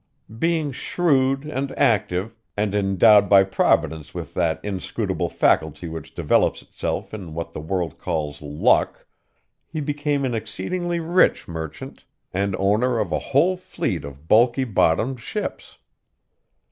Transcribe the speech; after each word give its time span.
Being 0.39 0.71
shrewd 0.71 1.45
and 1.45 1.71
active, 1.77 2.33
and 2.57 2.73
endowed 2.73 3.29
by 3.29 3.43
Providence 3.43 4.15
with 4.15 4.33
that 4.33 4.59
inscrutable 4.65 5.29
faculty 5.29 5.87
which 5.89 6.15
develops 6.15 6.63
itself 6.63 7.13
in 7.13 7.35
what 7.35 7.53
the 7.53 7.61
world 7.61 7.99
calls 7.99 8.41
luck, 8.41 9.05
he 9.67 9.79
became 9.79 10.25
an 10.25 10.33
exceedingly 10.33 10.99
rich 10.99 11.47
merchant, 11.47 12.05
and 12.33 12.55
owner 12.55 12.97
of 12.97 13.11
a 13.11 13.19
whole 13.29 13.55
fleet 13.55 14.03
of 14.03 14.27
bulky 14.27 14.63
bottomed 14.63 15.19
ships. 15.19 15.77